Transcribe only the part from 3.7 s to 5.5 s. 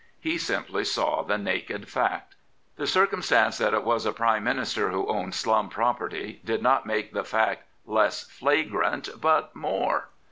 it was a Prime Minister who owned